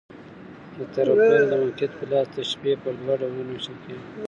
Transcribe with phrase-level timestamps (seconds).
[0.77, 4.09] د طرفَینو د موقعیت په لحاظ، تشبیه پر دوه ډولونو وېشل کېږي.